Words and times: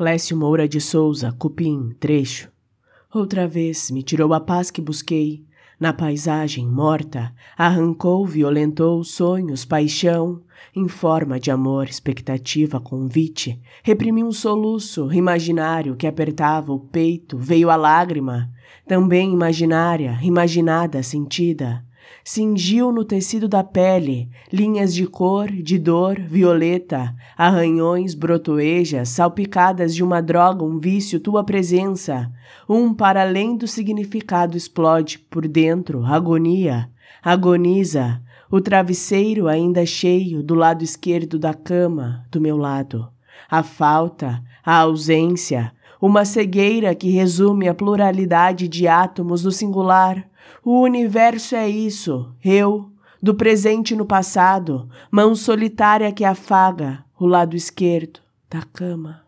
Clécio 0.00 0.34
Moura 0.34 0.66
de 0.66 0.80
Souza, 0.80 1.30
Cupim, 1.30 1.94
trecho. 2.00 2.50
Outra 3.12 3.46
vez 3.46 3.90
me 3.90 4.02
tirou 4.02 4.32
a 4.32 4.40
paz 4.40 4.70
que 4.70 4.80
busquei. 4.80 5.44
Na 5.78 5.92
paisagem 5.92 6.66
morta, 6.66 7.34
arrancou, 7.54 8.24
violentou 8.24 9.04
sonhos, 9.04 9.66
paixão, 9.66 10.40
em 10.74 10.88
forma 10.88 11.38
de 11.38 11.50
amor, 11.50 11.86
expectativa, 11.86 12.80
convite. 12.80 13.60
Reprimi 13.82 14.24
um 14.24 14.32
soluço 14.32 15.12
imaginário 15.12 15.94
que 15.94 16.06
apertava 16.06 16.72
o 16.72 16.80
peito, 16.80 17.36
veio 17.36 17.68
a 17.68 17.76
lágrima, 17.76 18.50
também 18.88 19.30
imaginária, 19.30 20.18
imaginada, 20.22 21.02
sentida 21.02 21.84
cingiu 22.24 22.92
no 22.92 23.04
tecido 23.04 23.48
da 23.48 23.64
pele 23.64 24.28
linhas 24.52 24.94
de 24.94 25.06
cor, 25.06 25.50
de 25.50 25.78
dor, 25.78 26.20
violeta, 26.20 27.14
arranhões, 27.36 28.14
brotoejas, 28.14 29.08
salpicadas 29.08 29.94
de 29.94 30.02
uma 30.02 30.20
droga, 30.20 30.64
um 30.64 30.78
vício, 30.78 31.20
tua 31.20 31.44
presença. 31.44 32.30
Um 32.68 32.92
para 32.94 33.22
além 33.22 33.56
do 33.56 33.66
significado 33.66 34.56
explode 34.56 35.18
por 35.18 35.46
dentro, 35.48 36.04
agonia, 36.04 36.90
agoniza, 37.22 38.22
o 38.50 38.60
travesseiro 38.60 39.46
ainda 39.46 39.86
cheio 39.86 40.42
do 40.42 40.54
lado 40.54 40.82
esquerdo 40.82 41.38
da 41.38 41.54
cama, 41.54 42.26
do 42.30 42.40
meu 42.40 42.56
lado. 42.56 43.08
A 43.48 43.62
falta, 43.62 44.42
a 44.64 44.78
ausência, 44.78 45.72
uma 46.00 46.24
cegueira 46.24 46.94
que 46.94 47.10
resume 47.10 47.68
a 47.68 47.74
pluralidade 47.74 48.66
de 48.68 48.88
átomos 48.88 49.42
do 49.42 49.52
singular, 49.52 50.28
o 50.64 50.80
universo 50.80 51.54
é 51.54 51.68
isso, 51.68 52.32
eu, 52.44 52.90
do 53.22 53.34
presente 53.34 53.94
no 53.94 54.06
passado, 54.06 54.88
mão 55.10 55.34
solitária 55.34 56.10
que 56.12 56.24
afaga 56.24 57.04
o 57.18 57.26
lado 57.26 57.54
esquerdo 57.54 58.20
da 58.48 58.62
cama. 58.62 59.22